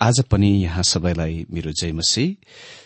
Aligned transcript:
आज 0.00 0.20
पनि 0.20 0.48
यहाँ 0.62 0.82
सबैलाई 0.82 1.46
मेरो 1.50 1.70
जयमसी 1.70 2.24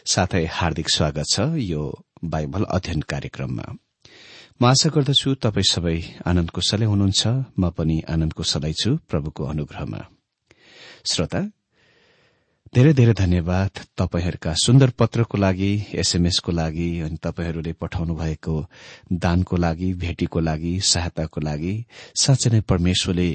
साथै 0.06 0.44
हार्दिक 0.50 0.88
स्वागत 0.88 1.24
छ 1.28 1.40
यो 1.56 1.80
बाइबल 2.24 2.62
अध्ययन 2.64 3.00
कार्यक्रममा। 3.00 3.64
म 4.60 4.64
आशा 4.64 4.88
गर्दछु 4.88 5.34
तपाई 5.36 5.62
सबै 5.62 5.96
आनन्द 6.26 6.50
कुशलै 6.50 6.86
हुनुहुन्छ 6.86 7.22
म 7.58 7.70
पनि 7.70 7.96
आनन्द 8.08 8.32
कुशलै 8.32 8.72
छु 8.72 8.96
प्रभुको 9.08 9.44
अनुग्रहमा। 9.44 10.00
श्रोता 11.06 11.42
धेरै 12.74 12.92
धेरै 12.92 13.14
धन्यवाद 13.14 13.84
तपाईँहरूका 13.98 14.54
सुन्दर 14.64 14.90
पत्रको 14.96 15.38
लागि 15.38 15.70
एसएमएसको 15.94 16.52
लागि 16.52 16.88
अनि 17.00 17.20
तपाईँहरूले 17.22 17.72
पठाउनु 17.74 18.14
भएको 18.14 18.56
दानको 19.18 19.56
लागि 19.56 19.92
भेटीको 19.98 20.40
लागि 20.40 20.74
सहायताको 20.86 21.40
लागि 21.40 21.74
साँच्चै 22.16 22.50
नै 22.50 22.60
परमेश्वरले 22.72 23.30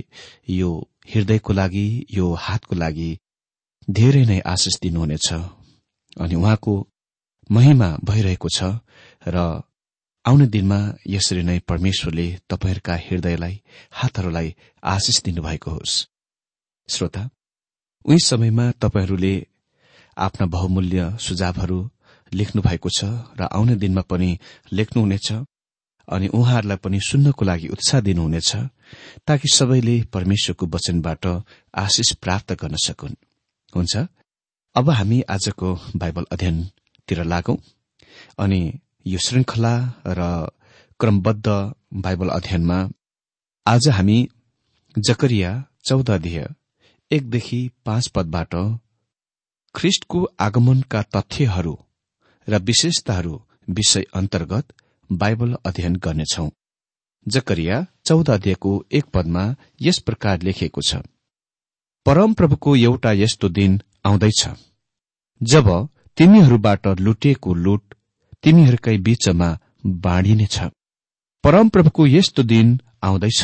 यो 0.55 0.73
हृदयको 1.13 1.53
लागि 1.53 1.87
यो 2.11 2.33
हातको 2.39 2.75
लागि 2.75 3.13
धेरै 3.87 4.25
नै 4.25 4.39
आशिष 4.45 4.75
दिनुहुनेछ। 4.81 5.27
अनि 6.17 6.35
उहाँको 6.35 6.73
महिमा 7.51 7.89
भइरहेको 8.03 8.49
छ 8.49 8.59
र 9.27 9.63
आउने 10.25 10.47
दिनमा 10.47 10.79
यसरी 11.07 11.43
नै 11.43 11.59
परमेश्वरले 11.59 12.27
तपाईँहरूका 12.49 12.95
हृदयलाई 12.95 13.55
हातहरूलाई 13.91 14.55
आशिष 14.83 15.17
दिनुभएको 15.21 15.71
होस्। 15.71 15.93
श्रोता 16.89 17.23
उही 18.05 18.19
समयमा 18.19 18.65
तपाईँहरूले 18.71 19.35
आफ्ना 20.17 20.45
बहुमूल्य 20.45 21.17
सुझावहरू 21.19 21.79
लेख्नु 22.31 22.61
भएको 22.61 22.89
छ 22.89 23.03
र 23.39 23.47
आउने 23.51 23.75
दिनमा 23.75 24.01
पनि 24.01 24.29
लेख्नुहुनेछ 24.71 25.27
अनि 26.07 26.27
उहाँहरूलाई 26.27 26.77
पनि 26.77 26.99
सुन्नको 26.99 27.45
लागि 27.45 27.67
उत्साह 27.67 28.01
दिनुहुनेछ 28.01 28.51
ताकि 29.27 29.47
सबैले 29.53 29.95
परमेश्वरको 30.13 30.65
वचनबाट 30.65 31.25
आशिष 31.75 32.11
प्राप्त 32.13 32.53
गर्न 32.53 32.75
सकुन्। 32.75 33.15
हुन्छ? 33.73 33.97
अब 34.75 34.89
हामी 34.89 35.21
आजको 35.29 35.73
बाइबल 35.95 36.25
अध्ययनतिर 36.31 37.23
लागौं। 37.23 37.55
अनि 38.39 38.61
यो 39.05 39.19
श्रृंखला 39.19 39.73
र 40.07 40.21
क्रमबद्ध 40.99 41.47
बाइबल 41.93 42.29
अध्ययनमा 42.29 42.79
आज 43.65 43.87
हामी 43.89 44.17
जकरिया 44.95 45.51
चौध 45.85 46.09
अध्यय 46.09 46.47
एकदेखि 47.11 47.59
पाँच 47.85 48.07
पदबाट 48.07 48.55
ख्रिष्टको 49.75 50.23
आगमनका 50.39 51.01
तथ्यहरू 51.15 51.75
र 52.47 52.59
विशेषताहरू 52.61 53.41
विषय 53.69 54.05
अन्तर्गत 54.13 54.73
बाइबल 55.09 55.53
अध्ययन 55.65 55.95
गर्नेछौ। 55.95 56.49
जकरिया 57.27 57.85
चौध 58.05 58.29
अध्ययको 58.29 58.71
एक 58.91 59.05
पदमा 59.05 59.43
यस 59.81 59.99
प्रकार 59.99 60.41
लेखिएको 60.41 60.81
छ। 60.81 60.95
परमप्रभुको 62.07 62.75
एउटा 62.75 63.11
यस्तो 63.11 63.49
दिन 63.49 63.81
आउँदैछ। 64.05 64.41
जब 65.41 65.67
तिमीहरूबाट 66.17 66.87
लुटिएको 66.99 67.53
लुट 67.53 67.95
तिमीहरूकै 68.43 68.97
बीचमा 68.97 69.49
बाँडिनेछ। 69.85 70.59
परमप्रभुको 71.43 72.07
यस्तो 72.07 72.43
दिन 72.43 72.79
आउँदैछ। 73.03 73.41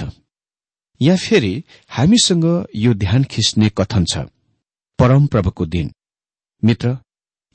यहाँ 1.01 1.18
फेरि 1.18 1.63
हामीसँग 1.89 2.45
यो 2.75 2.94
ध्यान 2.94 3.24
खिच्ने 3.24 3.69
कथन 3.69 4.06
छ। 4.06 4.18
परमप्रभुको 5.00 5.65
दिन। 5.65 5.92
मित्र 6.63 6.98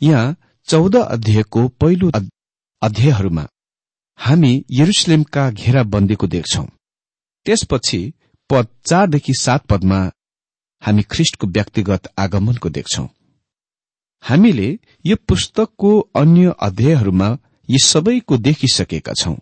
यहाँ 0.02 0.36
चौध 0.68 0.96
अध्यायको 0.96 1.68
पहिलो 1.68 2.10
अध्यायहरूमा 2.82 3.48
हामी 4.18 4.52
यरुसलेमका 4.70 5.50
घेराबन्दीको 5.50 6.26
देख्छौ। 6.26 6.64
त्यसपछि 7.46 8.12
पद 8.50 8.68
चारदेखि 8.84 9.32
सात 9.34 9.66
पदमा 9.66 10.10
हामी 10.82 11.02
ख्रिष्टको 11.02 11.46
व्यक्तिगत 11.46 12.08
आगमनको 12.18 12.68
देख्छौ। 12.68 13.06
हामीले 14.24 14.68
यो 15.06 15.16
पुस्तकको 15.28 15.98
अन्य 16.16 16.54
अध्यायहरूमा 16.60 17.28
यी 17.68 17.78
सबैको 17.78 18.36
देखिसकेका 18.38 19.12
छौं। 19.12 19.34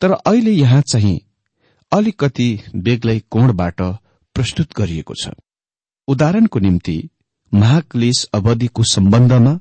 तर 0.00 0.10
अहिले 0.12 0.50
यहाँ 0.50 0.80
चाहिँ 0.82 1.20
अलिकति 1.92 2.48
बेग्लै 2.76 3.18
कोणबाट 3.30 3.80
प्रस्तुत 4.36 4.74
गरिएको 4.76 5.14
छ। 5.14 5.28
उदाहरणको 6.08 6.58
निम्ति 6.58 6.96
महाक्लेश 7.52 8.24
अवधिको 8.34 8.82
सम्बन्धमा 8.82 9.58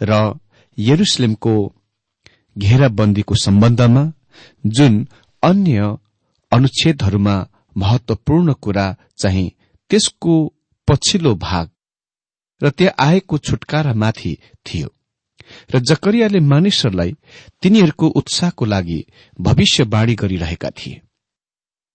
र 0.00 0.38
यरुसलेमको 0.78 1.54
घेराबन्दीको 2.58 3.34
सम्बन्धमा 3.34 4.12
जुन 4.66 5.06
अन्य 5.42 5.96
अनुच्छेदहरूमा 6.52 7.36
महत्वपूर्ण 7.76 8.52
कुरा 8.52 8.86
चाहिँ 9.18 9.50
त्यसको 9.94 10.34
पछिल्लो 10.88 11.34
भाग 11.34 11.70
र 12.60 12.70
त्यहाँ 12.70 12.94
आएको 13.06 13.38
छुटकारामाथि 13.38 14.32
थियो। 14.66 14.88
र 15.74 15.78
जकरियाले 15.80 16.40
मानिसहरूलाई 16.40 17.12
तिनीहरूको 17.62 18.06
उत्साहको 18.08 18.64
लागि 18.64 18.98
भविष्यवाणी 19.38 20.14
गरिरहेका 20.14 20.70
थिए। 20.70 21.00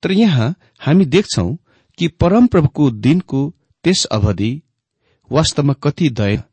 तर 0.03 0.12
यहाँ 0.12 0.56
हामी 0.79 1.06
देख्छौ 1.06 1.48
कि 1.98 2.08
परमप्रभुको 2.08 2.89
दिनको 2.91 3.41
त्यस 3.84 4.06
अवधि 4.06 4.51
वास्तवमा 5.32 5.74
कति 5.74 6.10
दय 6.10 6.44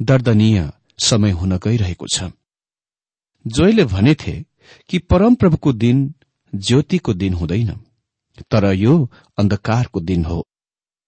दर्दनीय 0.00 0.70
समय 0.98 1.30
हुन 1.30 1.56
गइरहेको 1.56 2.06
छ। 2.06 2.32
जोयले 3.46 3.84
भनेथे 3.84 4.44
कि 4.88 4.98
परमप्रभुको 4.98 5.72
दिन 5.72 6.14
ज्योतिको 6.54 7.14
दिन 7.14 7.34
हुँदैन 7.34 7.70
तर 8.50 8.72
यो 8.74 9.10
अन्धकारको 9.38 10.00
दिन 10.00 10.24
हो। 10.24 10.46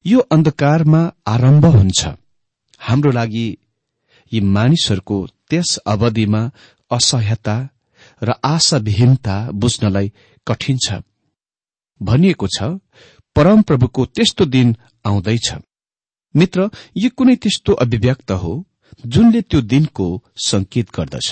यो 0.08 0.18
अन्धकारमा 0.34 1.00
आरम्भ 1.26 1.64
हुन्छ। 1.66 2.00
हाम्रो 2.80 3.10
लागि 3.10 3.46
यी 4.32 4.40
मानिसहरूको 4.56 5.18
त्यस 5.50 5.70
अवधिमा 5.86 6.42
असह्यता 6.90 7.56
र 8.22 8.28
आशाविहीनता 8.44 9.36
बुझ्नलाई 9.60 10.12
कठिन 10.46 10.76
छ। 10.84 11.02
भनिएको 12.00 12.46
छ 12.56 12.58
परमप्रभुको 13.36 14.04
त्यस्तो 14.06 14.44
दिन 14.46 14.68
आउँदैछ। 15.04 15.48
मित्र 16.34 16.68
यो 16.96 17.08
कुनै 17.16 17.36
त्यस्तो 17.36 17.72
अभिव्यक्त 17.84 18.30
हो 18.42 18.52
जुनले 19.04 19.40
त्यो 19.42 19.60
दिनको 19.72 20.06
संकेत 20.46 20.86
गर्दछ। 20.96 21.28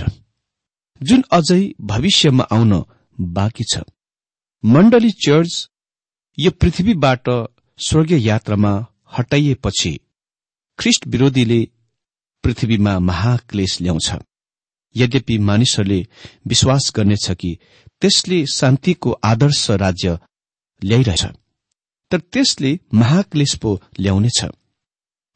जुन 1.01 1.23
अझै 1.31 1.63
भविष्यमा 1.83 2.45
आउन 2.51 2.73
बाँकी 3.19 3.65
छ। 3.65 3.75
मण्डली 4.65 5.11
चर्च 5.25 5.53
यो 6.39 6.51
पृथ्वीबाट 6.51 7.29
स्वर्गीय 7.79 8.27
यात्रामा 8.27 8.71
हटाइएपछि 9.19 9.99
ख्रिष्ट 10.79 11.07
विरोधीले 11.07 11.61
पृथ्वीमा 12.45 12.99
महाक्लेश 12.99 13.81
ल्याउँछ। 13.83 14.09
यद्यपि 14.95 15.37
मानिसहरूले 15.39 16.01
विश्वास 16.47 16.91
गर्नेछ 16.97 17.31
कि 17.41 17.57
त्यसले 18.01 18.45
शान्तिको 18.55 19.11
आदर्श 19.25 19.71
राज्य 19.85 20.19
ल्याइरहेछ 20.83 21.25
तर 22.11 22.21
त्यसले 22.33 22.79
महाक्लेश 22.95 23.55
पो 23.63 23.81
ल्याउनेछ। 24.01 24.45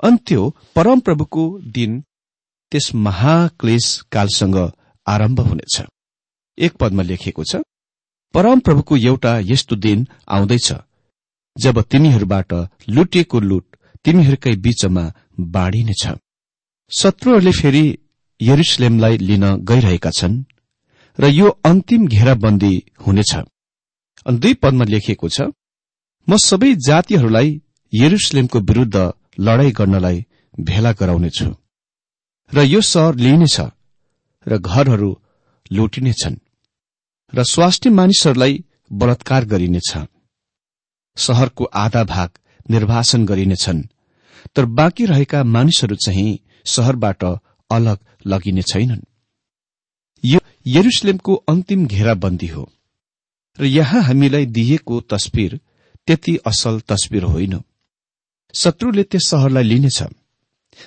अन्त्यो 0.02 0.48
परमप्रभुको 0.76 1.46
दिन 1.76 2.00
त्यस 2.72 2.94
महाक्लेश 2.94 3.94
कालसँग 4.12 4.56
आरम्भ 5.06 5.40
हुनेछ। 5.40 5.82
एक 6.58 6.76
पदमा 6.80 7.02
लेखिएको 7.02 7.44
छ 7.44 7.62
परमप्रभुको 8.34 8.96
एउटा 8.96 9.38
यस्तो 9.44 9.76
दिन 9.76 10.06
आउँदैछ। 10.28 10.72
जब 11.56 11.82
तिमीहरूबाट 11.82 12.52
लुटिएको 12.88 13.38
लुट 13.40 13.64
तिमीहरूकै 14.04 14.54
बीचमा 14.64 15.04
बाँडिनेछ। 15.54 16.04
शत्रुहरूले 16.90 17.52
फेरि 17.52 17.84
यरुसलेमलाई 18.40 19.16
लिन 19.18 19.44
गइरहेका 19.70 20.10
छन् 20.10 20.36
र 21.18 21.24
यो 21.30 21.48
अन्तिम 21.64 22.06
घेराबन्दी 22.06 22.74
हुनेछ। 23.06 23.32
अनि 24.26 24.38
दुई 24.38 24.54
पदमा 24.54 24.84
लेखिएको 24.84 25.28
छ 25.28 25.38
म 26.28 26.36
सबै 26.38 26.70
जातिहरूलाई 26.88 27.48
यरुसलेमको 27.92 28.58
विरूद्ध 28.60 28.96
लडाई 29.40 29.70
गर्नलाई 29.70 30.18
भेला 30.60 30.92
गराउनेछु 30.92 31.48
र 32.52 32.58
यो 32.64 32.80
सहर 32.82 33.14
लिइनेछ 33.16 33.56
र 34.46 34.52
घरहरू 34.58 35.10
लुटिनेछन् 35.70 36.36
र 37.32 37.38
स्वास्थ्य 37.44 37.90
मानिसहरूलाई 37.90 38.54
बलात्कार 38.92 39.44
गरिनेछ। 39.44 39.90
शहरको 41.16 41.64
आधा 41.64 42.04
भाग 42.04 42.38
निर्वासन 42.70 43.24
गरिनेछन् 43.26 43.82
तर 44.56 44.64
बाँकी 44.78 45.04
रहेका 45.06 45.42
मानिसहरू 45.44 45.96
चाहिँ 45.96 46.38
शहरबाट 46.66 47.24
अलग 47.70 47.98
लगिने 48.26 48.62
छैनन्। 48.62 49.02
यो 50.24 50.38
यरुसलेमको 50.66 51.34
अन्तिम 51.48 51.86
घेराबन्दी 51.86 52.46
हो 52.46 52.68
र 53.58 53.64
यहाँ 53.64 54.02
हामीलाई 54.02 54.46
दिइएको 54.46 55.00
तस्विर 55.10 55.58
त्यति 56.08 56.36
असल 56.46 56.80
तस्विर 56.88 57.24
होइन। 57.24 57.60
शत्रुले 58.54 59.02
त्यस 59.02 59.26
शहरलाई 59.26 59.62
लिनेछ 59.62 60.02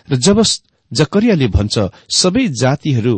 र 0.10 0.16
जब 0.16 0.42
जकरियाले 0.92 1.48
भन्छ 1.48 1.80
सबै 2.12 2.48
जातिहरू 2.62 3.16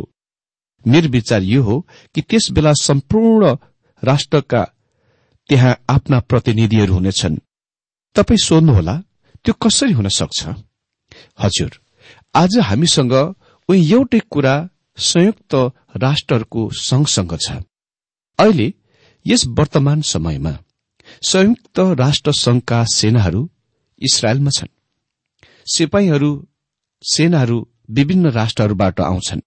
निर्विचार 0.84 1.42
यो 1.42 1.62
हो 1.62 1.80
कि 2.14 2.20
त्यस 2.22 2.50
बेला 2.50 2.72
सम्पूर्ण 2.72 3.56
राष्ट्रका 4.02 4.62
त्यहाँ 5.50 5.74
आफ्ना 5.88 6.18
प्रतिनिधिहरू 6.20 6.94
हुनेछन्। 6.94 7.36
तपाई 8.16 8.36
सोध्नुहोला 8.38 8.94
त्यो 9.44 9.54
कसरी 9.62 9.92
हुन 9.92 10.08
सक्छ? 10.10 10.40
हजुर 11.38 11.70
आज 12.34 12.58
हामीसँग 12.58 13.12
उही 13.68 13.80
एउटै 13.92 14.20
कुरा 14.30 14.54
संयुक्त 14.98 15.54
राष्ट्रहरूको 15.96 16.62
सँगसँग 16.80 17.32
छ। 17.36 17.48
अहिले 18.38 18.68
यस 19.26 19.42
वर्तमान 19.58 20.00
समयमा 20.02 20.52
संयुक्त 21.22 21.78
राष्ट्र 22.00 22.32
संघका 22.34 22.78
सेनाहरू 22.94 23.40
इसरायलमा 24.00 24.50
छन्। 24.50 24.74
सिपाहीहरू 25.66 26.30
सेनाहरू 27.02 27.58
विभिन्न 27.90 28.30
राष्ट्रहरूबाट 28.30 29.00
आउँछन् 29.00 29.46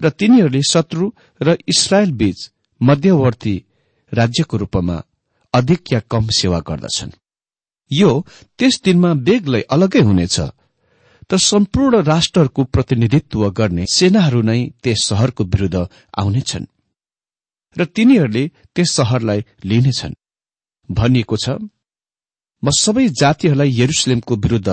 र 0.00 0.10
तिनीहरूले 0.10 0.62
शत्रु 0.70 1.10
र 1.40 1.56
इसरायल 1.68 2.10
बीच 2.12 2.38
मध्यवर्ती 2.80 3.56
राज्यको 4.12 4.56
रूपमा 4.56 4.96
अधिक 5.54 5.92
या 5.92 6.00
कम 6.10 6.28
सेवा 6.38 6.58
गर्दछन्। 6.68 7.10
यो 7.90 8.10
त्यस 8.58 8.74
दिनमा 8.84 9.10
बेग्लै 9.26 9.62
अलगै 9.74 10.02
हुनेछ। 10.08 10.36
तर 11.30 11.38
सम्पूर्ण 11.40 12.02
राष्ट्रहरूको 12.04 12.62
प्रतिनिधित्व 12.64 13.42
गर्ने 13.50 13.84
सेनाहरू 13.92 14.40
नै 14.42 14.60
त्यस 14.82 15.00
शहरको 15.08 15.42
विरूद्ध 15.44 15.78
आउनेछन् 16.20 16.66
र 17.76 17.84
तिनीहरूले 17.96 18.44
त्यस 18.74 18.90
शहरलाई 18.98 19.40
लिनेछन्। 19.64 20.14
भनिएको 20.88 21.36
छ 21.36 21.46
म 22.62 22.66
सबै 22.76 23.04
जातिहरूलाई 23.20 23.70
यरुसलेमको 23.80 24.34
विरूद्ध 24.36 24.70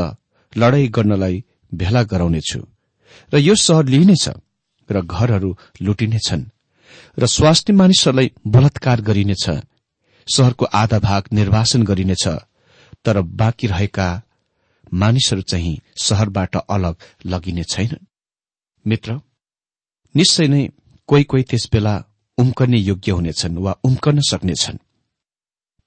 लड़ाई 0.53 0.87
गर्नलाई 0.87 1.35
भेला 1.71 2.01
गराउनेछु 2.03 2.59
र 3.33 3.35
यो 3.39 3.55
सहर 3.55 3.85
लिइनेछ 3.93 4.25
र 4.89 4.95
घरहरू 5.07 5.51
लुटिनेछन् 5.81 6.43
र 7.17 7.23
स्वास्थ्य 7.27 7.73
मानिसहरूलाई 7.73 8.27
बलात्कार 8.47 9.01
गरिनेछ। 9.01 9.45
शहरको 10.27 10.65
आधा 10.65 10.99
भाग 10.99 11.27
निर्वासन 11.33 11.83
गरिनेछ 11.83 12.27
तर 13.05 13.21
बाँकी 13.21 13.67
रहेका 13.67 14.07
मानिसहरू 14.93 15.41
चाहिँ 15.41 15.79
शहरबाट 15.97 16.55
अलग 16.55 16.95
लगिने 17.25 17.63
छैनन्। 17.63 18.05
मित्र 18.85 19.19
निश्चय 20.15 20.47
नै 20.47 20.69
कोही 21.07 21.23
कोही 21.23 21.43
त्यस 21.43 21.69
बेला 21.73 21.95
उम्कने 22.37 22.77
योग्य 22.77 23.11
हुनेछन् 23.11 23.57
वा 23.57 23.71
उम्कन 23.83 24.19
सक्नेछन्। 24.19 24.77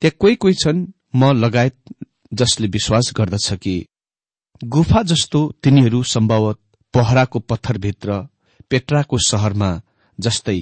त्यहाँ 0.03 0.17
कोही 0.21 0.35
कोही 0.37 0.55
छन् 0.55 0.87
म 1.17 1.33
लगायत 1.33 1.77
जसले 2.33 2.67
विश्वास 2.69 3.13
गर्दछ 3.17 3.53
कि 3.53 3.75
गुफा 4.65 5.03
जस्तो 5.03 5.41
तिनीहरू 5.63 6.03
सम्भवत 6.03 6.59
पहराको 6.95 7.39
पत्थरभित्र 7.39 8.29
पेट्राको 8.71 9.19
शहरमा 9.19 9.71
जस्तै 10.19 10.59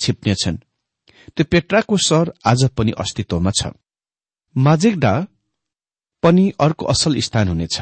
छिप्नेछन्। 0.00 0.58
त्यो 1.36 1.44
पेट्राको 1.44 1.96
सहर 1.98 2.32
आज 2.46 2.64
पनि 2.76 2.92
अस्तित्वमा 2.98 3.50
छ। 3.50 3.72
माजेगडा 4.56 5.14
पनि 6.22 6.44
अर्को 6.60 6.84
असल 6.86 7.18
स्थान 7.20 7.48
हुनेछ। 7.48 7.76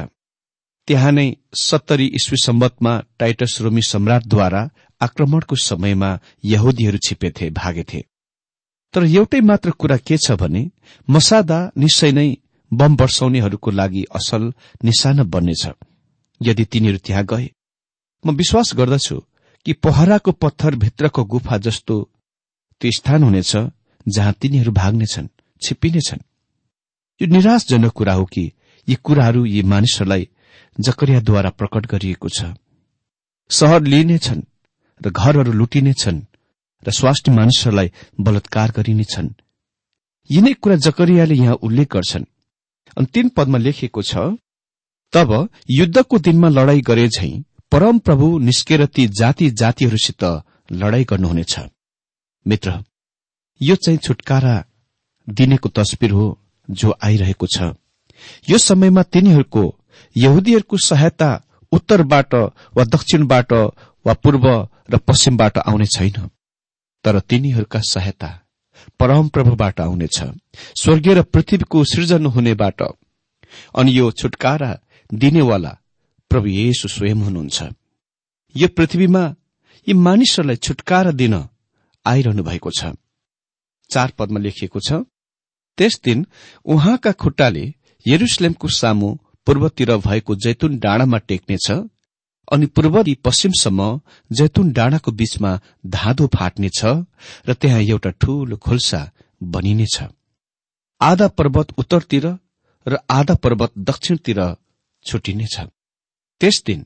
त्यहाँ 0.87 1.11
नै 1.11 1.27
सत्तरी 1.61 2.05
इस्वी 2.17 2.37
सम्बतमा 2.45 2.93
टाइटस 3.19 3.57
रोमी 3.61 3.81
सम्राटद्वारा 3.81 4.61
आक्रमणको 5.01 5.55
समयमा 5.55 6.09
यहुदीहरू 6.43 6.97
छिपेथे 6.97 7.49
भागेथे। 7.49 8.01
तर 8.93 9.03
एउटै 9.05 9.39
मात्र 9.41 9.71
कुरा 9.71 9.97
के 9.97 10.17
छ 10.17 10.31
भने 10.31 10.63
मसादा 11.07 11.59
निश्चय 11.77 12.11
नै 12.11 12.29
बम 12.71 12.95
वर्षाउनेहरूको 12.95 13.71
लागि 13.71 14.03
असल 14.15 14.43
निशाना 14.83 15.23
बन्नेछ। 15.23 15.63
यदि 16.41 16.65
तिनीहरू 16.65 16.97
त्यहाँ 16.97 17.25
गए 17.25 17.47
म 18.23 18.35
विश्वास 18.35 18.71
गर्दछु 18.75 19.17
कि 19.65 19.73
पहराको 19.73 20.31
पत्थर 20.31 20.75
भित्रको 20.75 21.23
गुफा 21.23 21.57
जस्तो 21.57 21.95
त्यो 22.81 22.91
स्थान 22.91 23.23
हुनेछ 23.23 23.51
जहाँ 24.07 24.33
तिनीहरू 24.41 24.71
भाग्नेछन् 24.71 25.27
छिप्पिनेछन् 25.61 26.25
यो 27.21 27.27
निराशजनक 27.27 27.91
कुरा 27.91 28.13
हो 28.13 28.25
कि 28.25 28.45
यी 28.87 28.95
कुराहरू 29.03 29.45
यी 29.45 29.61
मानिसहरूलाई 29.63 30.27
जकरियाद्वारा 30.79 31.49
प्रकट 31.49 31.85
गरिएको 31.85 32.29
छ। 32.29 32.53
सहर 33.51 33.81
लिइनेछन् 33.83 34.41
र 35.01 35.09
घरहरू 35.11 35.51
लुटिनेछन् 35.51 36.19
र 36.83 36.91
स्वास्थ्य 36.91 37.31
मानिसहरूलाई 37.31 37.91
बलात्कार 38.19 38.71
गरिनेछन्। 38.77 39.29
यिनै 40.29 40.53
कुरा 40.53 40.75
जकरियाले 40.77 41.35
यहाँ 41.35 41.55
उल्लेख 41.61 41.87
गर्छन्। 41.93 42.25
अनि 42.97 43.07
तीन 43.13 43.29
पदमा 43.29 43.57
लेखिएको 43.57 44.01
छ 44.01 44.13
तब 45.13 45.29
युद्धको 45.69 46.17
दिनमा 46.17 46.49
लड़ाई 46.49 46.81
गरे 46.81 47.07
झै 47.07 47.31
परम 47.71 47.99
प्रभु 47.99 48.27
निस्केर 48.39 48.85
ती 48.85 49.07
जाति 49.19 49.49
जातिहरूसित 49.51 50.23
लड़ाई 50.71 51.03
गर्नुहुनेछ। 51.03 51.53
मित्र 52.45 52.83
यो 53.61 53.75
चाहिँ 53.75 53.99
छुटकारा 53.99 54.55
दिनेको 55.27 55.69
तस्विर 55.69 56.11
हो 56.11 56.25
जो 56.69 56.95
आइरहेको 57.03 57.47
छ। 57.47 57.73
यो 58.49 58.57
समयमा 58.57 59.03
तिनीहरूको 59.03 59.63
यहुदीहरूको 60.15 60.77
सहायता 60.77 61.29
उत्तरबाट 61.71 62.33
वा 62.75 62.83
दक्षिणबाट 62.83 63.53
वा 64.05 64.13
पूर्व 64.13 64.45
र 64.91 64.97
पश्चिमबाट 64.97 65.57
आउने 65.57 65.85
छैन। 65.85 66.29
तर 67.05 67.19
तिनीहरूका 67.19 67.79
सहायता 67.79 68.29
परमप्रभुबाट 68.99 69.79
आउनेछ। 69.81 70.17
स्वर्गीय 70.81 71.13
र 71.13 71.21
पृथ्वीको 71.23 71.83
सृजन 71.83 72.25
हुनेबाट। 72.25 72.81
अनि 73.75 73.97
यो 73.99 74.11
छुटकारा 74.11 74.71
दिनेवाला 75.13 75.77
प्रभु 76.31 76.47
येशु 76.47 76.87
स्वयं 76.87 77.15
हुनुहुन्छ। 77.15 77.63
यो 78.55 78.67
पृथ्वीमा 78.67 79.23
यी 79.87 79.93
मानिसहरूलाई 79.93 80.55
छुटकारा 80.55 81.11
दिन 81.11 81.35
आइरहनु 82.05 82.43
भएको 82.43 82.71
छ। 82.71 82.93
चार 83.89 84.11
पदमा 84.17 84.39
लेखिएको 84.39 84.79
छ 84.79 85.03
त्यस 85.77 85.99
दिन 86.03 86.25
उहाँका 86.65 87.11
खुट्टाले 87.21 87.63
यरुसलेमको 88.05 88.67
सामु 88.71 89.09
पूर्वतिर 89.47 89.95
भएको 89.97 90.35
जैतुन 90.35 90.77
डाँडामा 90.79 91.17
टेक्नेछ 91.29 91.67
अनि 92.47 92.65
पूर्वदी 92.65 93.13
पश्चिमसम्म 93.25 93.99
जैतुन 94.31 94.71
डाँडाको 94.71 95.11
बीचमा 95.11 95.51
धाँधो 95.87 96.27
फाट्नेछ 96.35 96.79
र 97.47 97.53
त्यहाँ 97.53 97.81
एउटा 97.81 98.09
ठूलो 98.21 98.57
खोल्सा 98.57 98.99
बनिनेछ। 99.53 99.97
आधा 101.01 101.27
पर्वत 101.27 101.67
उत्तरतिर 101.77 102.25
र 102.85 102.97
आधा 103.09 103.35
पर्वत 103.35 103.71
दक्षिणतिर 103.79 104.39
छुटिनेछ। 105.05 105.55
त्यस 106.41 106.63
दिन 106.65 106.85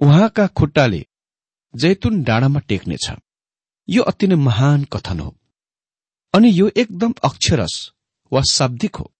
उहाँका 0.00 0.46
खुट्टाले 0.58 1.04
जैतुन 1.74 2.22
डाँडामा 2.22 2.60
टेक्नेछ। 2.68 3.10
यो 3.92 4.02
अति 4.02 4.26
नै 4.26 4.34
महान 4.34 4.84
कथन 4.84 5.20
हो। 5.20 5.34
अनि 6.34 6.50
यो 6.54 6.70
एकदम 6.76 7.12
अक्षरस 7.24 7.74
वा 8.32 8.42
शाब्दिक 8.50 8.96
हो। 8.96 9.10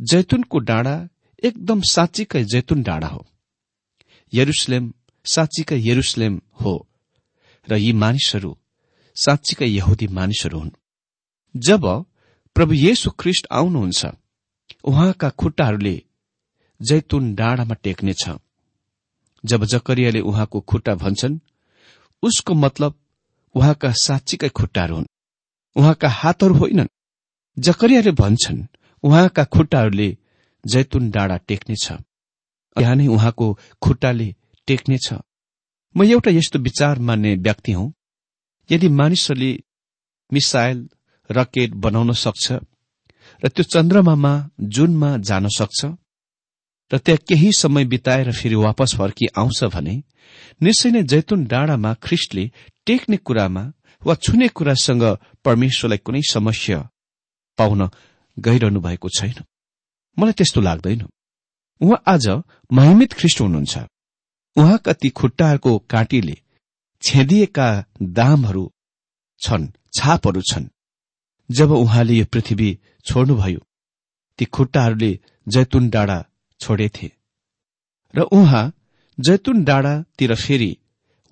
जैतुनको 0.00 0.58
डाँडा 0.58 0.94
एकदम 1.42 1.80
साँच्चीकै 1.80 2.44
जैतुन 2.44 2.82
डाँडा 2.82 3.08
हो। 3.08 3.26
यरुसलेम 4.32 4.92
साँच्चीकै 5.26 5.78
यरुसलेम 5.80 6.40
हो 6.60 6.74
र 7.68 7.76
यी 7.76 7.92
मानिसहरू 7.92 8.56
साँच्चीकै 9.16 9.66
यहुदी 9.66 10.06
मानिसहरू 10.08 10.58
हुन्। 10.58 10.70
जब 11.54 11.86
प्रभु 12.56 12.74
येशु 12.74 13.10
ख्रिष्ट 13.10 13.46
आउनुहुन्छ 13.52 14.06
उहाँका 14.84 15.28
खुट्टाहरूले 15.30 15.96
जैतुन 16.80 17.34
डाँडामा 17.34 17.74
टेक्नेछ। 17.82 18.24
जब 19.44 19.64
जकरियाले 19.64 20.20
उहाँको 20.20 20.60
खुट्टा 20.60 20.94
भन्छन् 20.94 21.38
उसको 22.22 22.54
मतलब 22.54 22.98
उहाँका 23.54 23.92
साँच्चीकै 23.92 24.48
खुट्टाहरू 24.48 24.94
हुन्। 24.94 25.06
उहाँका 25.76 26.08
हातहरू 26.08 26.54
होइनन्। 26.54 26.88
जकरियाले 27.58 28.12
भन्छन् 28.12 28.62
उहाँका 29.02 29.44
खुट्टाहरूले 29.44 30.16
जैतुन 30.66 31.10
डाँडा 31.10 31.36
टेक्नेछ। 31.36 31.92
त्यहाँ 32.76 32.94
नै 32.96 33.06
उहाँको 33.06 33.58
खुट्टाले 33.82 34.34
टेक्नेछ। 34.66 35.14
म 35.96 36.04
एउटा 36.04 36.30
यस्तो 36.30 36.58
विचार 36.58 36.98
मान्ने 36.98 37.34
व्यक्ति 37.36 37.72
हुँ। 37.72 37.92
यदि 38.70 38.88
मानिसहरूले 38.88 39.52
मिसाइल 40.32 40.88
रकेट 41.30 41.74
बनाउन 41.74 42.12
सक्छ 42.12 42.52
र 43.44 43.48
त्यो 43.48 43.62
चन्द्रमामा 43.62 44.50
जुनमा 44.60 45.16
जान 45.18 45.48
सक्छ 45.48 45.84
र 46.92 46.98
त्यहाँ 46.98 47.24
केही 47.28 47.50
समय 47.52 47.84
बिताएर 47.84 48.32
फेरि 48.32 48.54
वापस 48.54 48.94
फर्की 48.98 49.26
आउँछ 49.36 49.64
भने 49.64 50.02
निश्चय 50.62 50.90
नै 50.90 51.02
जैतुन 51.02 51.44
डाँडामा 51.44 51.94
ख्रिस्टले 51.94 52.50
टेक्ने 52.86 53.16
कुरामा 53.16 53.72
वा 54.02 54.14
छुने 54.14 54.48
कुरासँग 54.48 55.04
परमेश्वरलाई 55.44 55.98
कुनै 55.98 56.22
समस्या 56.30 56.78
पाउन 57.58 57.88
गइरहनु 58.38 58.80
भएको 58.80 59.08
छैन। 59.08 59.44
मलाई 60.18 60.32
त्यस्तो 60.32 60.60
लाग्दैन। 60.60 61.02
उहाँ 61.80 62.02
आज 62.06 62.28
महिमित 62.72 63.12
ख्रिस्ट 63.12 63.40
हुनुहुन्छ। 63.40 63.78
उहाँका 64.56 64.92
ती 64.92 65.08
खुट्टाहरूको 65.10 65.78
काँटीले 65.90 66.36
छेदिएका 67.02 67.68
दामहरू 68.02 68.64
छन् 69.40 69.66
छापहरू 69.96 70.42
छन्। 70.42 70.66
जब 71.50 71.70
उहाँले 71.72 72.14
यो 72.14 72.24
पृथ्वी 72.24 72.78
छोड्नुभयो 73.04 73.60
ती 74.38 74.44
खुट्टाहरूले 74.44 75.18
जैतुन 75.48 75.88
डाँडा 75.90 76.18
छोडेथे 76.62 77.10
र 78.14 78.22
उहाँ 78.32 78.64
जैतुन 79.18 79.64
डाँडातिर 79.64 80.34
फेरि 80.36 80.76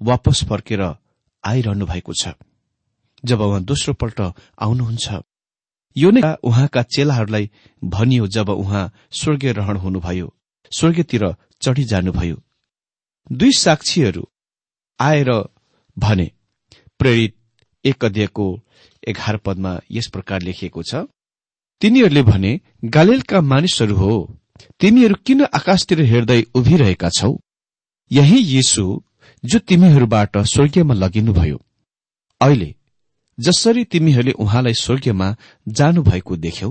वापस 0.00 0.44
फर्केर 0.48 0.82
आइरहनु 1.44 1.86
भएको 1.86 2.12
छ। 2.14 2.32
जब 3.24 3.40
उहाँ 3.40 3.62
दोस्रो 3.64 3.94
पल्ट 3.94 4.20
आउनुहुन्छ 4.20 5.20
यो 5.96 6.10
नै 6.10 6.22
उहाँका 6.42 6.82
चेलाहरूलाई 6.88 7.50
भनियो 7.82 8.26
जब 8.26 8.48
उहाँ 8.50 8.90
स्वर्गीय 9.12 9.52
रहण 9.52 9.76
हुनुभयो 9.76 10.32
स्वर्गतिर 10.72 11.24
चढी 11.62 11.84
जानुभयो। 11.84 12.36
दुई 13.30 13.52
साक्षीहरू 13.52 14.22
आएर 15.00 15.30
भने 15.96 16.30
प्रेरित 17.00 17.34
एक 17.84 18.04
अध्ययको 18.04 18.46
एघार 19.08 19.36
पदमा 19.36 19.78
यस 19.90 20.08
प्रकार 20.08 20.42
लेखिएको 20.42 20.82
छ। 20.82 21.04
तिनीहरूले 21.82 22.22
भने 22.22 22.52
गालिलका 22.84 23.40
मानिसहरू 23.42 23.96
हो 23.96 24.12
तिमीहरू 24.80 25.14
किन 25.26 25.44
आकाशतिर 25.44 26.00
हेर्दै 26.02 26.42
उभिरहेका 26.54 27.08
छौ? 27.08 27.32
यही 28.10 28.38
यीशु 28.38 29.02
जो 29.44 29.58
तिमीहरूबाट 29.58 30.38
स्वर्गीयमा 30.38 30.94
लगिनुभयो। 30.94 31.58
अहिले 32.40 32.74
जसरी 33.38 33.84
तिमीहरूले 33.84 34.32
उहाँलाई 34.32 34.74
स्वर्गीयमा 34.74 35.36
जानुभएको 35.68 36.36
देख्यौ 36.36 36.70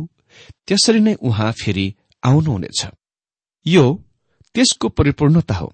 त्यसरी 0.68 1.00
नै 1.00 1.14
उहाँ 1.14 1.52
फेरि 1.52 1.96
आउनुहुनेछ। 2.24 2.88
यो 3.66 3.86
त्यसको 4.54 4.90
परिपूर्णता 4.90 5.56
हो 5.56 5.74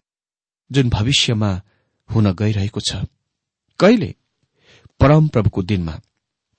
जुन 0.72 0.90
भविष्यमा 0.90 1.62
हुन 2.10 2.32
गइरहेको 2.34 2.80
छ। 2.80 2.96
कहिले? 3.80 4.16
परम 5.00 5.28
प्रभुको 5.28 5.62
दिनमा। 5.64 6.02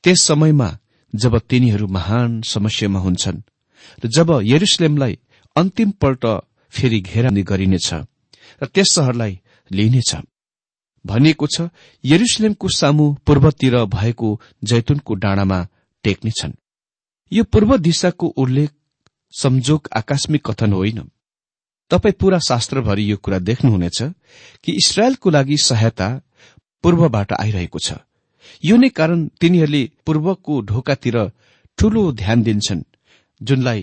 त्यस 0.04 0.22
समयमा 0.22 0.78
जब 1.14 1.38
तिनीहरू 1.38 1.86
महान 1.86 2.42
समस्यामा 2.42 3.00
हुन्छन् 3.00 3.40
र 4.04 4.08
जब 4.08 4.40
यरुसलेमलाई 4.42 5.18
अन्तिम 5.56 5.90
पल्ट 6.00 6.24
फेरि 6.72 7.00
घेरा 7.00 7.30
गरिनेछ 7.42 7.88
र 8.62 8.66
त्यस 8.66 8.92
सहरलाई 8.94 9.40
लिइनेछ। 9.70 10.10
भनिएको 11.04 11.46
छ 11.46 11.68
यरुसलेमको 12.04 12.68
सामु 12.68 13.04
पूर्वतिर 13.26 13.74
भएको 13.86 14.28
जैतुनको 14.64 15.14
डाँडामा 15.14 15.58
टेक्नेछन्। 16.04 16.52
यो 17.32 17.44
पूर्व 17.44 17.76
दिशाको 17.78 18.26
उल्लेख 18.36 18.70
संजोग 19.34 19.88
आकस्मिक 19.96 20.42
कथन 20.46 20.72
होइन। 20.72 20.98
तपाई 21.90 22.12
पूरा 22.12 22.38
शास्त्रभरि 22.38 23.10
यो 23.10 23.16
कुरा 23.16 23.38
देख्नुहुनेछ 23.38 23.98
कि 24.64 24.72
इसरायलको 24.72 25.30
लागि 25.30 25.56
सहायता 25.56 26.08
पूर्वबाट 26.84 27.32
आइरहेको 27.32 27.78
छ। 27.78 27.92
यो 28.64 28.76
नै 28.76 28.88
कारण 28.88 29.26
तिनीहरूले 29.40 29.82
पूर्वको 30.06 30.60
ढोकातिर 30.62 31.16
ठूलो 31.78 32.02
ध्यान 32.12 32.42
दिन्छन् 32.42 32.82
जुनलाई 33.40 33.80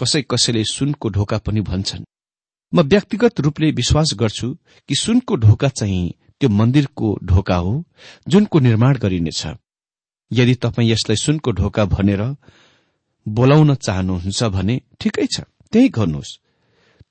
कसै 0.00 0.22
कसैले 0.30 0.62
सुनको 0.64 1.08
ढोका 1.08 1.38
पनि 1.38 1.60
भन्छन्। 1.60 2.04
म 2.72 2.82
व्यक्तिगत 2.82 3.40
रूपले 3.40 3.70
विश्वास 3.70 4.14
गर्छु 4.14 4.48
कि 4.88 4.94
सुनको 4.94 5.36
ढोका 5.36 5.68
चाहिँ 5.68 6.14
त्यो 6.40 6.48
मन्दिरको 6.48 7.08
ढोका 7.24 7.56
हो 7.56 7.72
जुनको 8.28 8.58
निर्माण 8.58 8.98
गरिनेछ। 8.98 9.42
यदि 10.30 10.54
तपाईँ 10.54 10.90
यसलाई 10.90 11.16
सुनको 11.16 11.50
ढोका 11.52 11.84
भनेर 11.84 12.22
बोलाउन 13.26 13.74
चाहनुहुन्छ 13.74 14.42
भने 14.54 14.80
ठिकै 15.00 15.26
छ 15.26 15.40
त्यही 15.72 15.88
गर्नुहोस्। 15.88 16.38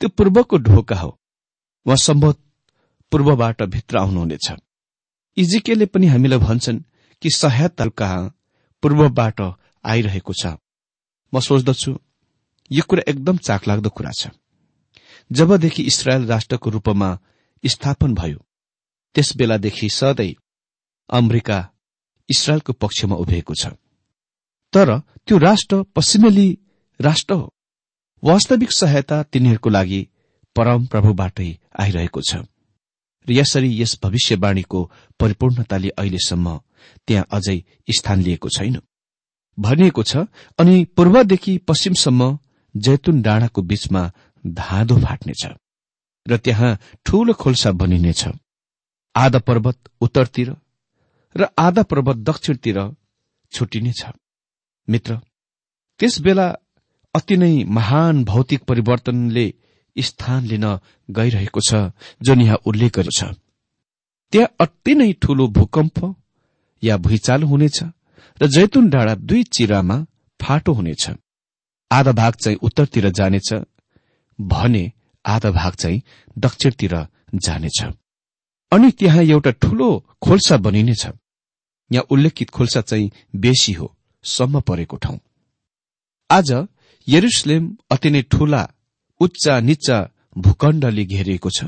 त्यो 0.02 0.10
पूर्वको 0.10 0.58
ढोका 0.58 0.96
हो। 0.96 1.12
उहाँ 1.86 1.98
सम्भव 1.98 2.34
पूर्वबाट 3.12 3.64
भित्र 3.64 3.98
आउनुहुनेछ। 3.98 4.48
इजिकेले 5.38 5.86
पनि 5.86 6.08
हामीलाई 6.08 6.40
भन्छन् 6.40 6.84
कि 7.22 7.30
सहायता 7.30 7.86
कहाँ 8.00 8.34
पूर्वबाट 8.84 9.42
आइरहेको 9.84 10.34
छ। 10.34 10.58
म 11.34 11.40
सोच्दछु 11.40 11.92
यो 12.72 12.84
कुरा 12.88 13.04
एकदम 13.08 13.38
चाखलाग्दो 13.38 13.90
कुरा 13.90 14.12
छ। 14.12 14.28
जबदेखि 15.32 15.84
इसरायल 15.84 16.26
राष्ट्रको 16.26 16.70
रूपमा 16.70 17.10
स्थापन 17.64 18.14
भयो 18.14 18.40
त्यस 19.16 19.36
बेलादेखि 19.38 19.90
सधैँ 19.90 20.34
अमेरिका 21.10 21.58
इसरायलको 22.30 22.74
पक्षमा 22.74 23.16
उभिएको 23.16 23.54
छ। 23.54 23.74
तर 24.74 24.98
त्यो 25.00 25.38
राष्ट्र 25.38 25.82
पश्चिमेली 25.96 26.48
राष्ट्र 27.00 27.34
हो। 27.34 27.54
वास्तविक 28.24 28.72
सहायता 28.72 29.24
तिनीहरूको 29.24 29.70
लागि 29.70 30.02
परम 30.56 30.86
प्रभुबाटै 30.86 31.50
आइरहेको 31.80 32.22
छ। 32.22 32.36
र 33.28 33.32
यसरी 33.32 33.70
यस 33.82 33.98
भविष्यवाणीको 34.04 34.80
परिपूर्णताले 35.20 35.90
अहिलेसम्म 35.90 36.60
त्यहाँ 37.08 37.26
अझै 37.32 37.58
स्थान 37.90 38.22
लिएको 38.22 38.50
छैन। 38.50 38.78
भनिएको 39.58 40.04
छ 40.04 40.18
अनि 40.60 40.86
पूर्वदेखि 40.96 41.58
पश्चिमसम्म 41.68 42.38
जैतुन 42.76 43.22
डाँडाको 43.22 43.62
बीचमा 43.62 44.02
धाँधो 44.46 44.96
फाट्नेछ 45.00 45.46
र 46.26 46.38
त्यहाँ 46.38 46.78
ठूलो 47.06 47.34
खोल्सा 47.34 47.72
बनिनेछ। 47.72 48.28
आधा 49.16 49.40
पर्वत 49.40 49.78
उत्तरतिर 50.02 50.56
र 51.36 51.48
आधा 51.60 51.84
पर्वत 51.84 52.18
दक्षिणतिर 52.30 52.80
छुटिनेछ। 53.52 54.04
मित्र 54.88 55.16
त्यस 56.00 56.20
बेला 56.22 56.48
अति 57.16 57.38
नै 57.38 57.64
महान 57.68 58.24
भौतिक 58.24 58.64
परिवर्तनले 58.64 59.46
स्थान 59.96 60.46
लिन 60.46 60.66
गइरहेको 61.10 61.62
छ 61.62 61.76
जुन 62.22 62.42
यहाँ 62.42 62.58
उल्लेख 62.66 62.92
गरेको 62.96 63.12
छ 63.12 63.34
त्यहाँ 64.34 64.54
अति 64.60 64.94
नै 64.96 65.12
ठूलो 65.22 65.48
भूकम्प 65.58 65.98
या 66.84 66.98
भुइँचालो 66.98 67.48
हुनेछ 67.48 67.84
र 68.42 68.48
जैतुन 68.48 68.90
डाँडा 68.90 69.16
दुई 69.16 69.44
चिरामा 69.54 69.98
फाटो 70.40 70.74
हुनेछ। 70.74 71.10
आधा 71.92 72.12
भाग 72.12 72.34
चाहिँ 72.36 72.58
उत्तरतिर 72.64 73.10
जानेछ 73.10 73.54
भने 74.40 74.92
आधा 75.26 75.52
भाग 75.52 75.76
चाहिँ 75.76 76.02
दक्षिणतिर 76.38 76.96
जानेछ। 77.36 77.82
अनि 78.72 78.92
त्यहाँ 78.92 79.24
एउटा 79.24 79.52
ठूलो 79.62 79.90
खोल्सा 80.22 80.58
बनिनेछ। 80.58 81.06
यहाँ 81.92 82.06
उल्लेखित 82.12 82.50
खोल्सा 82.50 82.82
चाहिँ 82.82 83.12
बेसी 83.36 83.74
हो 83.74 83.96
सम्म 84.26 84.60
परेको 84.62 84.98
ठाउँ। 84.98 85.20
आज 86.30 86.52
यरुसलेम 87.08 87.76
अति 87.92 88.10
नै 88.10 88.22
ठूला 88.32 88.68
उच्च 89.22 89.48
निच्च 89.48 89.90
भूखण्डले 90.36 91.06
घेरिएको 91.06 91.50
छ। 91.50 91.66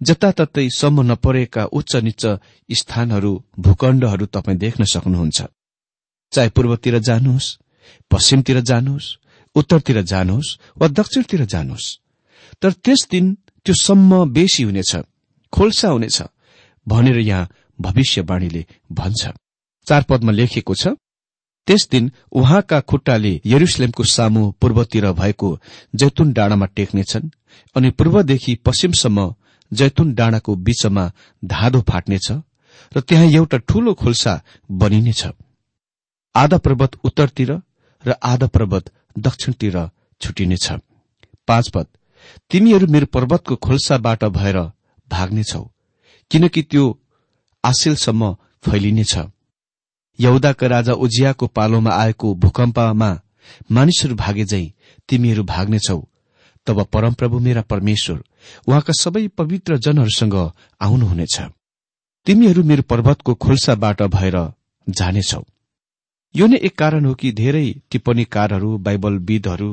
जताततै 0.00 0.68
सम्म 0.70 1.02
नपरेका 1.02 1.64
उच्च 1.72 1.96
निच्च 1.96 2.26
स्थानहरू 2.70 3.32
भूखण्डहरू 3.58 4.26
तपाईँ 4.26 4.58
देख्न 4.58 4.84
सक्नुहुन्छ। 4.84 5.42
चाहे 6.32 6.48
पूर्वतिर 6.48 6.98
जानुहोस् 6.98 7.56
पश्चिमतिर 8.10 8.60
जानुहोस् 8.60 9.16
उत्तरतिर 9.54 10.00
जानुहोस् 10.02 10.56
वा 10.78 10.88
दक्षिणतिर 10.90 11.44
जानुहोस्। 11.44 11.86
तर 12.62 12.72
त्यस 12.74 13.06
दिन 13.10 13.34
त्यो 13.66 13.74
सम्म 13.76 14.24
बेसी 14.32 14.62
हुनेछ 14.62 14.96
खोल्सा 15.52 15.88
हुनेछ 15.88 16.22
भनेर 16.86 17.18
यहाँ 17.20 17.48
भविष्यवाणीले 17.78 18.64
भन्छ। 18.92 19.28
चार 19.86 20.02
पदमा 20.08 20.32
लेखिएको 20.32 20.74
छ 20.74 20.88
त्यस 21.68 21.88
दिन 21.90 22.10
उहाँका 22.32 22.80
खुट्टाले 22.80 23.32
यरुसलेमको 23.46 24.04
सामु 24.06 24.50
पूर्वतिर 24.60 25.10
भएको 25.12 25.48
जैतुन 25.94 26.32
डाँडामा 26.32 26.66
टेक्नेछन् 26.76 27.30
अनि 27.76 27.90
पूर्वदेखि 27.90 28.54
पश्चिमसम्म 28.64 29.34
जैतुन 29.72 30.14
डाँडाको 30.14 30.54
बीचमा 30.56 31.04
धाँधो 31.42 31.80
फाट्नेछ 31.82 32.30
र 32.92 33.00
त्यहाँ 33.00 33.26
एउटा 33.30 33.58
ठूलो 33.68 33.94
खोल्सा 33.94 34.32
बनिनेछ। 34.72 35.22
आधा 36.34 36.58
पर्वत 36.58 36.96
उत्तरतिर 37.04 37.52
र 38.04 38.14
आधा 38.22 38.46
पर्वत 38.46 38.90
दक्षिणतिर 39.18 39.76
छुटिनेछ। 40.20 40.66
पाँच 41.48 41.68
पद 41.68 41.86
तिमीहरू 42.50 42.86
मेरो 42.86 43.06
पर्वतको 43.06 43.56
खोल्साबाट 43.56 44.24
भएर 44.30 44.58
भाग्नेछौ 45.08 45.62
किनकि 46.30 46.62
त्यो 46.62 46.84
आसिलसम्म 47.64 48.32
फैलिनेछ। 48.64 49.14
यहुदाका 50.18 50.66
राजा 50.66 50.92
उजियाको 50.94 51.46
पालोमा 51.46 51.90
आएको 51.92 52.34
भूकम्पमा 52.34 53.10
मानिसहरू 53.72 54.14
भागे 54.14 54.44
झै 54.44 54.64
तिमीहरू 55.08 55.42
भाग्नेछौ। 55.44 56.00
तब 56.66 56.82
परमप्रभु 56.84 57.38
मेरा 57.38 57.62
परमेश्वर 57.62 58.22
उहाँका 58.68 58.92
सबै 58.92 59.26
पवित्र 59.28 59.76
जनहरूसँग 59.76 60.34
आउनुहुनेछ। 60.80 61.40
तिमीहरू 62.26 62.62
मेरो 62.62 62.82
पर्वतको 62.82 63.34
खोल्साबाट 63.34 64.02
भएर 64.02 64.36
जानेछौ। 64.86 65.42
यो 66.34 66.46
नै 66.46 66.56
एक 66.56 66.74
कारण 66.78 67.04
हो 67.04 67.14
कि 67.14 67.32
धेरै 67.32 67.66
टिप्पणीकारहरू 67.90 68.76
बाइबलविदहरू 68.78 69.70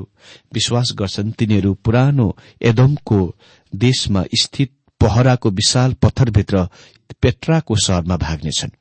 विश्वास 0.53 0.91
गर्छन्। 0.99 1.31
तिनीहरू 1.31 1.73
पुरानो 1.85 2.27
एदमको 2.61 3.19
देशमा 3.73 4.23
स्थित 4.41 4.71
पहराको 5.01 5.49
विशाल 5.49 5.93
पत्थरभित्र 5.93 6.67
पेट्राको 7.21 7.75
सहरमा 7.75 8.17
भाग्नेछन्। 8.17 8.71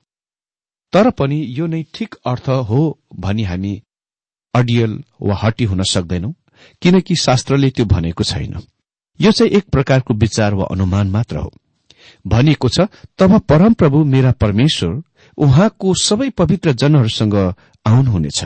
तर 0.93 1.11
पनि 1.11 1.39
यो 1.49 1.67
नै 1.67 1.83
ठिक 1.95 2.15
अर्थ 2.27 2.49
हो 2.69 2.81
भनी 3.17 3.43
हामी 3.43 3.75
अडियल 4.55 4.93
वा 5.23 5.35
हटी 5.43 5.65
हुन 5.65 5.83
सक्दैनौ 5.83 6.33
किनकि 6.83 7.15
शास्त्रले 7.17 7.71
त्यो 7.71 7.85
भनेको 7.85 8.25
छैन। 8.25 8.55
यो 9.21 9.31
चाहिँ 9.33 9.53
एक 9.53 9.65
प्रकारको 9.69 10.15
विचार 10.15 10.55
वा 10.55 10.65
अनुमान 10.71 11.11
मात्र 11.11 11.37
हो। 11.37 11.53
भनिएको 12.27 12.69
छ 12.69 12.89
तब 13.19 13.39
परमप्रभु 13.41 14.05
मेरा 14.05 14.33
परमेश्वर 14.33 15.03
उहाँको 15.39 15.95
सबै 15.95 16.31
पवित्र 16.31 16.73
जनहरूसँग 16.73 17.35
आउनुहुनेछ। 17.87 18.45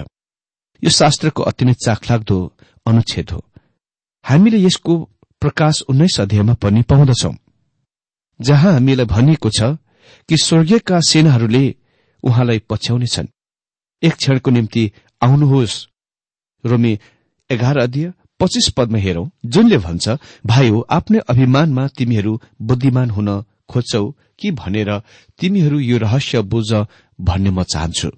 यो 0.83 0.90
शास्त्रको 0.90 1.42
अति 1.42 1.64
नै 1.64 1.74
चाखलाग्दो 1.74 2.38
अनुच्छेद 2.87 3.31
हो। 3.31 3.44
हामीले 4.24 4.59
यसको 4.59 4.96
प्रकाश 5.42 5.83
उन्नाइस 5.83 6.20
अध्यायमा 6.20 6.55
पनि 6.55 6.83
पाउँदछौ। 6.83 7.33
जहाँ 8.40 8.72
हामीलाई 8.72 9.07
भनिएको 9.07 9.50
छ 9.50 9.62
कि 10.29 10.37
स्वर्गीयका 10.37 11.00
सेनाहरूले 11.00 11.74
उहाँलाई 12.22 12.59
पछ्याउनेछन्। 12.70 13.33
एक 14.03 14.14
क्षणको 14.14 14.50
निम्ति 14.50 14.92
आउनुहोस्। 15.22 15.87
रोमी 16.64 16.98
एघार 17.50 17.79
अध्यय 17.79 18.12
पच्चिस 18.40 18.68
पदमा 18.76 18.98
हेरौं 18.98 19.29
जुनले 19.46 19.79
भन्छ 19.79 20.09
भाइ 20.46 20.68
हो 20.68 20.81
आफ्नै 20.90 21.18
अभिमानमा 21.18 21.87
तिमीहरू 21.88 22.40
बुद्धिमान 22.62 23.11
हुन 23.11 23.29
खोज्छौ 23.70 24.04
कि 24.38 24.50
भनेर 24.50 24.90
तिमीहरू 25.38 25.78
यो 25.80 25.98
रहस्य 25.98 26.40
बुझ 26.42 26.70
भन्ने 27.20 27.50
म 27.50 27.62
चाहन्छु। 27.62 28.11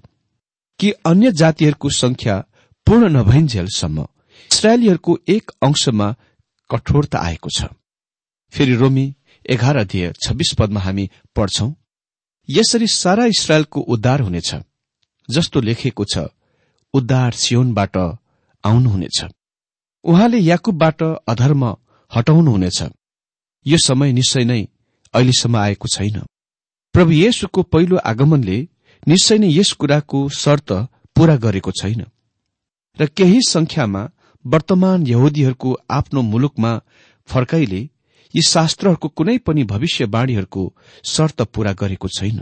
कि 0.79 0.89
अन्य 1.05 1.31
जातिहरूको 1.31 1.89
संख्या 1.89 2.35
पूर्ण 2.87 3.09
नभइन्जेलसम्म 3.09 4.07
इसरायलीहरूको 4.51 5.17
एक 5.29 5.51
अंशमा 5.63 6.07
कठोरता 6.69 7.19
आएको 7.19 7.49
छ। 7.49 7.65
फेरि 8.53 8.75
रोमी 8.75 9.05
एघार 9.49 9.77
अध्यय 9.77 10.13
छब्बीस 10.23 10.53
पदमा 10.59 10.79
हामी 10.79 11.09
पढ्छौं 11.35 11.71
यसरी 12.49 12.87
सारा 12.87 13.25
इसरायलको 13.25 13.81
उद्धार 13.93 14.21
हुनेछ 14.21 14.55
जस्तो 15.29 15.61
लेखेको 15.61 16.03
छ 16.05 16.25
उद्धार 16.93 17.31
सियोनबाट 17.33 17.97
आउनुहुनेछ। 18.63 19.17
उहाँले 20.05 20.39
याकुबबाट 20.39 21.03
अधर्म 21.27 21.63
हटाउनुहुनेछ। 22.11 22.79
यो 23.65 23.77
समय 23.77 24.11
निश्चय 24.13 24.43
नै 24.43 24.61
अहिलेसम्म 25.13 25.57
आएको 25.57 25.87
छैन। 25.87 26.17
प्रभु 26.95 27.11
येशुको 27.13 27.61
पहिलो 27.63 27.97
आगमनले 28.05 28.57
निश्चय 29.07 29.37
नै 29.37 29.49
यस 29.49 29.71
कुराको 29.79 30.19
शर्त 30.37 30.71
पूरा 31.15 31.35
गरेको 31.35 31.71
छैन। 31.71 32.01
र 32.99 33.05
केही 33.17 33.39
संख्यामा 33.47 34.01
वर्तमान 34.45 35.07
यहुदीहरूको 35.07 35.77
आफ्नो 35.91 36.21
मुलुकमा 36.21 36.71
फर्काइले 37.29 37.81
यी 38.33 38.41
शास्त्रहरूको 38.47 39.07
कुनै 39.09 39.37
पनि 39.37 39.63
भविष्यवाणीहरूको 39.63 40.63
शर्त 41.05 41.41
पूरा 41.53 41.73
गरेको 41.73 42.07
छैन। 42.09 42.39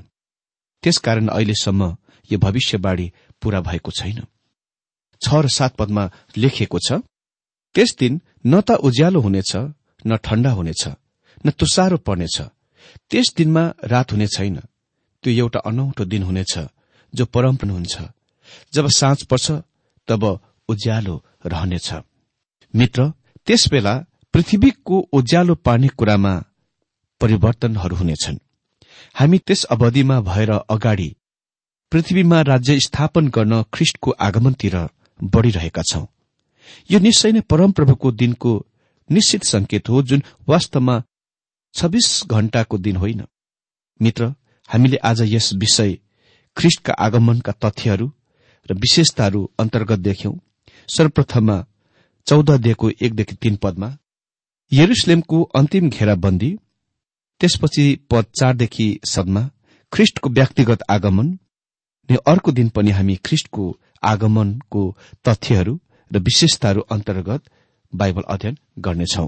त्यसकारण 0.84 1.28
अहिलेसम्म 1.28 1.96
यो 2.30 2.38
भविष्यवाणी 2.40 3.12
पूरा 3.42 3.60
भएको 3.62 3.92
छैन। 3.92 4.20
छ 5.22 5.28
र 5.36 5.48
सात 5.48 5.76
पदमा 5.76 6.04
लेखिएको 6.38 6.80
छ 6.80 7.02
त्यस 7.76 7.96
दिन 8.00 8.22
न 8.46 8.62
त 8.62 8.72
उज्यालो 8.82 9.20
हुनेछ 9.22 9.52
न 10.08 10.18
ठण्डा 10.18 10.52
हुनेछ 10.52 10.84
न 11.46 11.50
तुसारो 11.52 11.98
पर्नेछ 11.98 12.38
त्यस 13.10 13.34
दिनमा 13.38 13.64
रात 13.86 14.12
हुने 14.12 14.28
छैन। 14.28 14.60
त्यो 15.24 15.34
एउटा 15.34 15.60
अनौठो 15.60 16.06
दिन 16.06 16.24
हुनेछ 16.24 16.54
जो 17.14 17.26
परम 17.26 17.58
हुन्छ। 17.64 18.02
जब 18.74 18.88
साँझ 18.88 19.24
पर्छ 19.24 19.52
तब 20.08 20.24
उज्यालो 20.70 21.16
रहनेछ। 21.46 21.94
मित्र 22.74 23.12
त्यसबेला 23.46 23.94
पृथ्वीको 24.34 25.00
उज्यालो 25.14 25.56
पार्ने 25.56 25.88
कुरामा 25.88 26.34
परिवर्तनहरू 27.22 27.96
हुनेछन्। 27.96 28.38
हामी 29.16 29.38
त्यस 29.38 29.64
अवधिमा 29.64 30.22
भएर 30.22 30.52
अगाडि 30.70 31.16
पृथ्वीमा 31.92 32.42
राज्य 32.42 32.80
स्थापन 32.80 33.28
गर्न 33.28 33.64
ख्रिष्टको 33.74 34.12
आगमनतिर 34.12 34.76
बढ़िरहेका 35.24 35.82
छौं। 35.82 36.06
यो 36.92 37.00
निश्चय 37.00 37.32
नै 37.32 37.42
परमप्रभुको 37.42 38.12
दिनको 38.12 38.52
निश्चित 39.10 39.44
संकेत 39.44 39.90
हो 39.90 40.02
जुन 40.04 40.24
वास्तवमा 40.48 41.04
छब्बीस 41.76 42.24
घण्टाको 42.28 42.78
दिन 42.78 42.96
होइन। 42.96 43.24
मित्र 44.00 44.34
हामीले 44.70 44.98
आज 44.98 45.22
यस 45.26 45.54
विषय 45.54 45.98
ख्रिष्टका 46.58 46.94
आगमनका 46.94 47.52
तथ्यहरू 47.64 48.08
र 48.70 48.74
विशेषताहरू 48.76 49.42
अन्तर्गत 49.60 50.00
देख्यौं। 50.00 50.34
सर्वप्रथममा 50.88 51.58
चौध 52.28 52.52
दिएको 52.62 52.90
एकदेखि 53.02 53.36
तीन 53.36 53.56
पदमा 53.56 53.90
यरुसलेमको 54.72 55.42
अन्तिम 55.56 55.90
घेराबन्दी 55.90 56.52
त्यसपछि 57.42 57.86
पद 58.10 58.26
चारदेखि 58.40 58.88
सदमा 59.10 59.50
ख्रिष्टको 59.94 60.30
व्यक्तिगत 60.30 60.84
आगमन 60.90 61.28
अनि 62.10 62.18
अर्को 62.28 62.52
दिन 62.52 62.70
पनि 62.70 62.92
हामी 62.92 63.16
ख्रिष्टको 63.26 63.66
आगमनको 64.04 64.84
तथ्यहरू 65.28 65.80
र 66.12 66.20
विशेषताहरू 66.20 66.82
अन्तर्गत 66.92 67.42
बाइबल 67.94 68.24
अध्ययन 68.28 68.58
गर्नेछौ। 68.80 69.28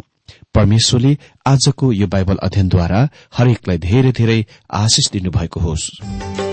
परमेश्वरले 0.55 1.17
आजको 1.45 1.91
यो 1.91 2.07
बाइबल 2.07 2.35
अध्ययनद्वारा 2.35 3.09
हरेकलाई 3.33 3.77
धेरै 3.77 4.11
धेरै 4.11 4.45
आशिष 4.71 5.11
दिनुभएको 5.11 5.59
होस्। 5.59 6.52